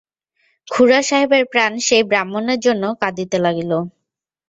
[0.67, 3.71] খুড়াসাহেবের প্রাণ সেই ব্রাহ্মণের জন্য কাঁদিতে লাগিল।